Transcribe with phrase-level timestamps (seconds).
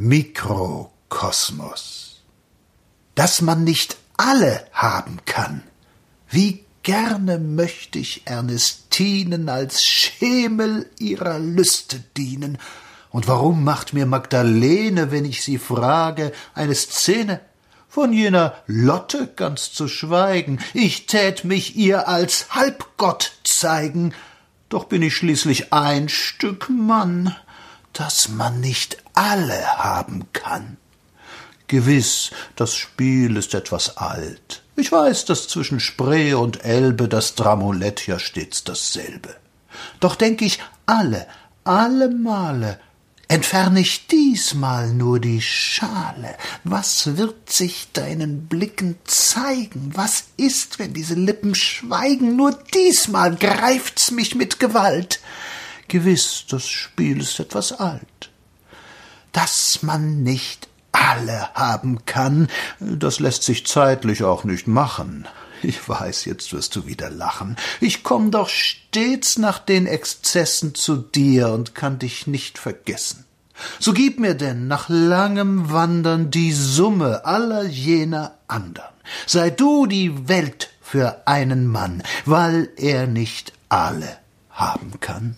[0.00, 2.20] Mikrokosmos.
[3.16, 5.64] Dass man nicht alle haben kann.
[6.30, 12.58] Wie gerne möchte ich Ernestinen als Schemel ihrer Lüste dienen.
[13.10, 17.40] Und warum macht mir Magdalene, wenn ich sie frage, eine Szene?
[17.88, 24.14] Von jener Lotte ganz zu schweigen, ich tät mich ihr als Halbgott zeigen,
[24.68, 27.34] doch bin ich schließlich ein Stück Mann,
[27.98, 30.76] das man nicht alle haben kann.
[31.66, 34.62] Gewiss, das Spiel ist etwas alt.
[34.76, 39.34] Ich weiß, dass zwischen Spree und Elbe das Dramolett ja stets dasselbe.
[40.00, 41.26] Doch denk ich, alle,
[41.64, 42.78] alle Male
[43.30, 46.34] Entferne ich diesmal nur die Schale,
[46.64, 49.90] was wird sich deinen Blicken zeigen?
[49.92, 52.36] Was ist, wenn diese Lippen schweigen?
[52.36, 55.20] Nur diesmal greift's mich mit Gewalt.
[55.88, 58.30] Gewiss, das Spiel ist etwas alt.
[59.32, 62.48] Dass man nicht alle haben kann,
[62.80, 65.26] das lässt sich zeitlich auch nicht machen.
[65.62, 67.56] Ich weiß, jetzt wirst du wieder lachen.
[67.80, 73.24] Ich komm doch stets nach den Exzessen zu dir und kann dich nicht vergessen.
[73.80, 78.92] So gib mir denn nach langem Wandern die Summe aller jener andern.
[79.26, 84.18] Sei du die Welt für einen Mann, weil er nicht alle
[84.50, 85.36] haben kann.